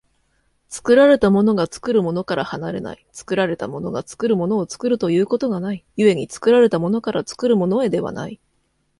[0.67, 8.39] 作られたものが作るものから離れない、作られたものが作るものを作るということがない、故に作られたものから作るものへではない。